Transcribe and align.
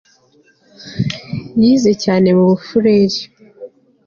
Yize 1.63 1.91
cyane 2.03 2.27
mu 2.37 2.43
Bafureri 2.49 3.19